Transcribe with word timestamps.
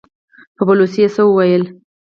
په 0.55 0.61
بلوڅي 0.67 0.99
يې 1.03 1.09
څه 1.15 1.21
وويل! 1.25 1.63